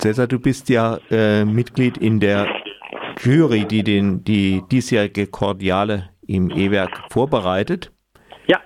[0.00, 2.46] Cesar, du bist ja äh, Mitglied in der
[3.20, 7.92] Jury, die den, die diesjährige Kordiale im E-Werk vorbereitet.
[8.46, 8.60] Ja.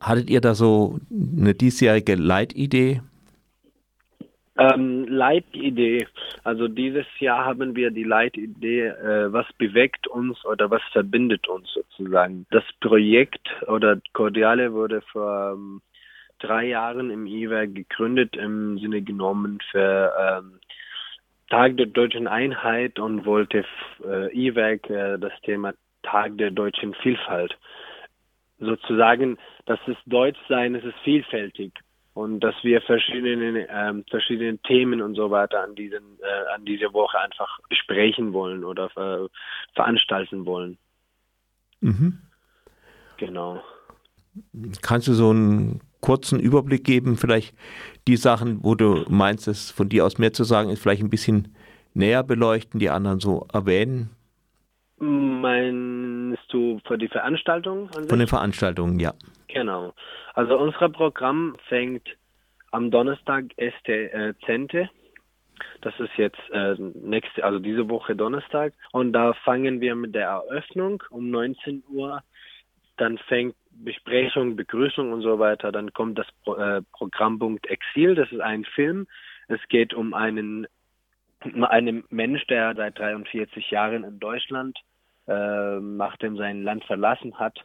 [0.00, 3.00] Hattet ihr da so eine diesjährige Leitidee?
[4.58, 6.06] Ähm, Leitidee.
[6.44, 11.72] Also dieses Jahr haben wir die Leitidee, äh, was bewegt uns oder was verbindet uns
[11.72, 12.44] sozusagen.
[12.50, 15.80] Das Projekt oder Cordiale wurde vor ähm,
[16.38, 20.60] drei Jahren im E-Werk gegründet, im Sinne genommen für ähm,
[21.50, 23.64] Tag der deutschen Einheit und wollte
[24.04, 25.72] äh, E-Werk äh, das Thema
[26.02, 27.56] Tag der deutschen Vielfalt
[28.60, 31.72] sozusagen, dass es Deutsch sein, es ist vielfältig
[32.14, 36.92] und dass wir verschiedene ähm, verschiedene Themen und so weiter an diesen äh, an diese
[36.92, 39.28] Woche einfach besprechen wollen oder äh,
[39.74, 40.78] veranstalten wollen.
[41.80, 42.18] Mhm.
[43.18, 43.62] Genau.
[44.82, 47.54] Kannst du so einen kurzen Überblick geben, vielleicht
[48.06, 51.10] die Sachen, wo du meinst, es von dir aus mehr zu sagen ist, vielleicht ein
[51.10, 51.54] bisschen
[51.94, 54.10] näher beleuchten, die anderen so erwähnen?
[54.98, 57.88] Meinst du für die Veranstaltung?
[58.08, 59.14] Von den Veranstaltungen, ja.
[59.48, 59.92] Genau.
[60.34, 62.08] Also unser Programm fängt
[62.70, 64.90] am Donnerstag Este äh, Zente.
[65.80, 68.72] Das ist jetzt äh, nächste, also diese Woche Donnerstag.
[68.92, 72.22] Und da fangen wir mit der Eröffnung um 19 Uhr.
[72.96, 73.54] Dann fängt
[73.84, 75.72] Besprechung, Begrüßung und so weiter.
[75.72, 78.14] Dann kommt das Pro, äh, Programmpunkt Exil.
[78.14, 79.06] Das ist ein Film.
[79.48, 80.66] Es geht um einen,
[81.40, 84.78] einen Mensch, der seit 43 Jahren in Deutschland,
[85.26, 87.64] äh, nachdem sein Land verlassen hat,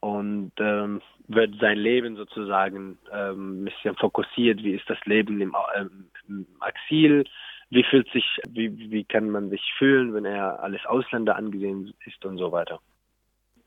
[0.00, 4.62] und ähm, wird sein Leben sozusagen ähm, ein bisschen fokussiert.
[4.62, 7.24] Wie ist das Leben im, ähm, im Exil?
[7.70, 12.24] Wie fühlt sich, wie, wie kann man sich fühlen, wenn er als Ausländer angesehen ist
[12.24, 12.80] und so weiter.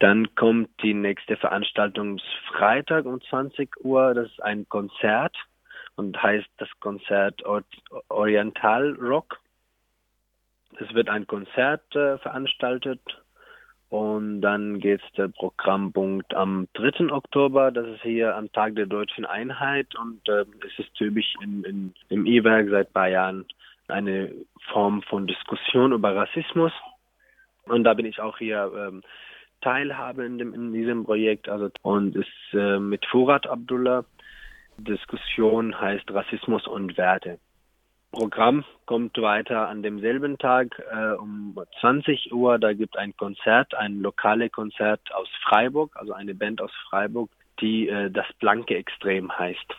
[0.02, 4.16] Dann kommt die nächste Veranstaltung Freitag um 20 Uhr.
[4.16, 5.38] Das ist ein Konzert
[5.96, 7.44] und heißt das Konzert
[8.10, 9.40] Oriental Rock.
[10.80, 13.00] Es wird ein Konzert äh, veranstaltet
[13.90, 17.12] und dann geht der Programmpunkt am 3.
[17.12, 17.70] Oktober.
[17.70, 21.94] Das ist hier am Tag der deutschen Einheit und äh, es ist typisch in, in,
[22.10, 23.46] im E-Werk seit ein paar Jahren
[23.88, 24.34] eine
[24.72, 26.72] Form von Diskussion über Rassismus.
[27.66, 29.04] Und da bin ich auch hier ähm,
[29.62, 31.50] Teilhabe in, dem, in diesem Projekt.
[31.50, 34.06] Also und ist äh, mit Furat Abdullah.
[34.78, 37.40] Diskussion heißt Rassismus und Werte.
[38.12, 42.60] Programm kommt weiter an demselben Tag äh, um 20 Uhr.
[42.60, 47.30] Da gibt ein Konzert, ein lokale Konzert aus Freiburg, also eine Band aus Freiburg,
[47.62, 49.76] die äh, das blanke Extrem heißt.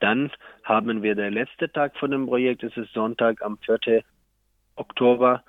[0.00, 0.30] Dann
[0.64, 2.62] haben wir der letzte Tag von dem Projekt.
[2.62, 4.02] Es ist Sonntag am 4.
[4.76, 5.42] Oktober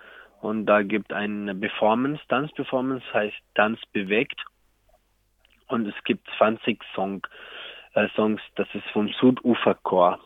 [0.46, 4.40] und da gibt eine Performance, Tanzperformance heißt Tanz bewegt
[5.68, 7.26] und es gibt 20 Song,
[7.96, 10.20] äh, Songs, das ist vom Süduferchor.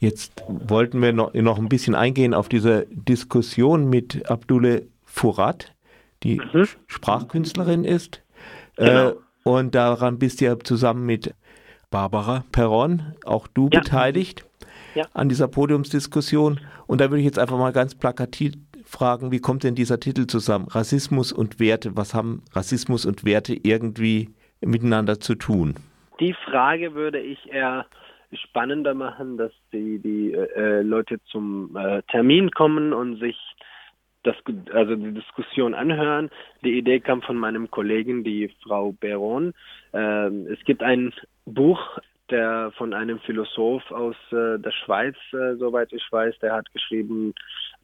[0.00, 5.74] Jetzt wollten wir noch, noch ein bisschen eingehen auf diese Diskussion mit Abdule Furat,
[6.22, 6.66] die mhm.
[6.86, 8.22] Sprachkünstlerin ist.
[8.76, 9.10] Genau.
[9.10, 9.14] Äh,
[9.44, 11.34] und daran bist du ja zusammen mit
[11.90, 13.80] Barbara Perron, auch du ja.
[13.80, 14.44] beteiligt
[14.94, 15.04] ja.
[15.12, 16.60] an dieser Podiumsdiskussion.
[16.86, 18.54] Und da würde ich jetzt einfach mal ganz plakativ
[18.90, 20.66] fragen, wie kommt denn dieser Titel zusammen?
[20.68, 24.30] Rassismus und Werte, was haben Rassismus und Werte irgendwie
[24.60, 25.74] miteinander zu tun?
[26.18, 27.86] Die Frage würde ich eher
[28.32, 33.36] spannender machen, dass die, die äh, Leute zum äh, Termin kommen und sich
[34.22, 34.36] das,
[34.72, 36.30] also die Diskussion anhören.
[36.62, 39.54] Die Idee kam von meinem Kollegen, die Frau Beron.
[39.92, 41.12] Ähm, es gibt ein
[41.46, 41.80] Buch,
[42.30, 47.34] der von einem Philosoph aus äh, der Schweiz, äh, soweit ich weiß, der hat geschrieben,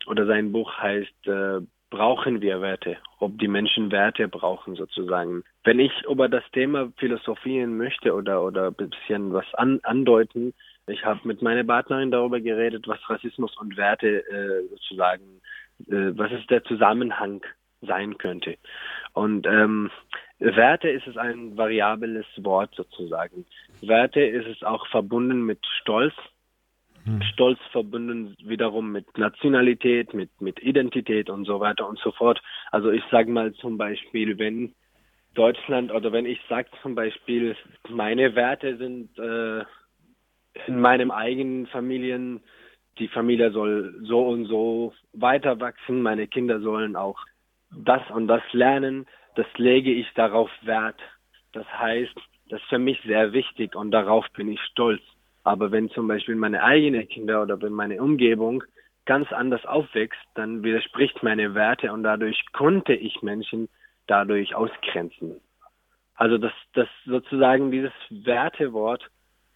[0.07, 2.97] oder sein Buch heißt äh, Brauchen wir Werte?
[3.21, 5.45] Ob die Menschen Werte brauchen sozusagen.
[5.63, 10.53] Wenn ich über das Thema philosophieren möchte oder oder ein bisschen was an, andeuten,
[10.89, 15.41] ich habe mit meiner Partnerin darüber geredet, was Rassismus und Werte äh, sozusagen,
[15.89, 17.43] äh, was ist der Zusammenhang
[17.83, 18.57] sein könnte.
[19.13, 19.91] Und ähm,
[20.39, 23.47] Werte ist es ein variables Wort sozusagen.
[23.81, 26.15] Werte ist es auch verbunden mit Stolz,
[27.05, 27.23] hm.
[27.23, 32.43] Stolz verbunden wiederum mit Nationalität, mit, mit Identität und so weiter und so fort.
[32.73, 34.75] Also ich sage mal zum Beispiel, wenn
[35.35, 37.57] Deutschland oder wenn ich sage zum Beispiel,
[37.89, 39.65] meine Werte sind äh,
[40.67, 42.41] in meinem eigenen Familien,
[42.99, 47.21] die Familie soll so und so weiter wachsen, meine Kinder sollen auch
[47.71, 49.07] das und das lernen,
[49.37, 51.01] das lege ich darauf Wert.
[51.53, 52.15] Das heißt,
[52.49, 55.03] das ist für mich sehr wichtig und darauf bin ich stolz.
[55.45, 58.65] Aber wenn zum Beispiel meine eigenen Kinder oder wenn meine Umgebung
[59.05, 63.69] ganz anders aufwächst, dann widerspricht meine Werte und dadurch konnte ich Menschen
[64.07, 65.41] dadurch ausgrenzen.
[66.15, 69.09] Also das, das sozusagen dieses Wertewort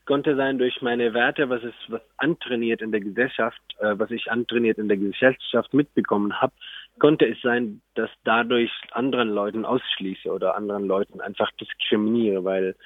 [0.07, 4.31] konnte sein durch meine Werte, was es was antrainiert in der Gesellschaft, äh, was ich
[4.31, 6.53] antrainiert in der Gesellschaft mitbekommen habe,
[7.01, 12.77] konnte es sein, dass dadurch anderen Leuten ausschließe oder anderen Leuten einfach diskriminiere, weil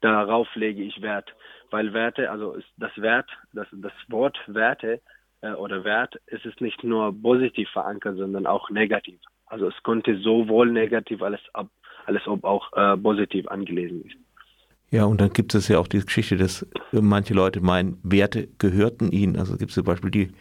[0.00, 1.34] darauf lege ich Wert.
[1.70, 5.00] Weil Werte, also das Wert, das, das Wort Werte
[5.42, 9.20] äh, oder Wert, ist es nicht nur positiv verankert, sondern auch negativ.
[9.46, 11.68] Also es konnte sowohl negativ als, ob,
[12.06, 14.16] als ob auch äh, positiv angelesen ist.
[14.90, 19.10] Ja, und dann gibt es ja auch die Geschichte, dass manche Leute meinen, Werte gehörten
[19.10, 19.36] ihnen.
[19.36, 20.32] Also gibt es zum Beispiel die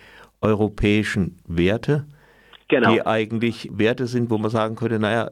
[0.42, 2.06] europäischen Werte,
[2.68, 2.94] genau.
[2.94, 5.30] die eigentlich Werte sind, wo man sagen könnte, naja,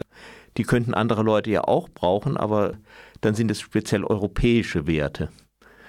[0.57, 2.73] die könnten andere Leute ja auch brauchen, aber
[3.21, 5.29] dann sind es speziell europäische Werte.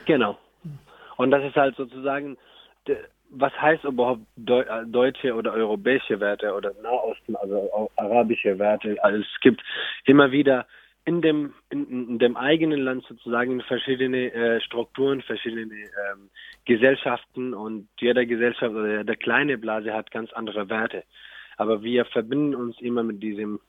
[0.06, 0.38] Genau.
[1.16, 2.36] Und das ist halt sozusagen,
[3.30, 8.96] was heißt überhaupt deutsche oder europäische Werte oder Nahosten, also arabische Werte?
[9.02, 9.62] Also es gibt
[10.04, 10.66] immer wieder
[11.04, 16.30] in dem, in, in dem eigenen Land sozusagen verschiedene äh, Strukturen, verschiedene ähm,
[16.64, 21.04] Gesellschaften und jeder Gesellschaft oder der kleine Blase hat ganz andere Werte.
[21.56, 23.60] Aber wir verbinden uns immer mit diesem,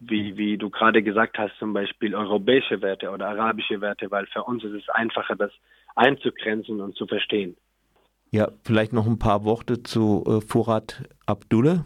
[0.00, 4.42] wie, wie du gerade gesagt hast, zum Beispiel europäische Werte oder arabische Werte, weil für
[4.44, 5.52] uns ist es einfacher, das
[5.94, 7.56] einzugrenzen und zu verstehen.
[8.30, 11.84] Ja, vielleicht noch ein paar Worte zu äh, Furat Abdullah.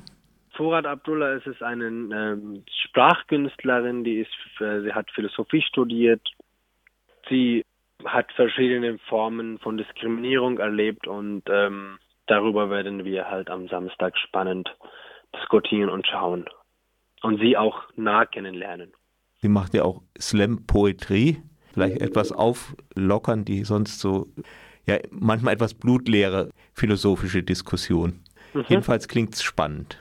[0.56, 6.22] Furat Abdullah ist es eine ähm, Sprachkünstlerin, die ist, äh, sie hat Philosophie studiert.
[7.28, 7.64] Sie
[8.04, 14.74] hat verschiedene Formen von Diskriminierung erlebt und ähm, darüber werden wir halt am Samstag spannend
[15.34, 16.46] diskutieren und schauen
[17.22, 18.92] und sie auch nah kennenlernen.
[19.40, 21.42] Sie macht ja auch Slam-Poetrie,
[21.72, 24.26] vielleicht etwas auflockern, die sonst so,
[24.86, 28.20] ja, manchmal etwas blutleere philosophische Diskussion.
[28.54, 28.64] Mhm.
[28.69, 29.98] Jedenfalls klingt es spannend.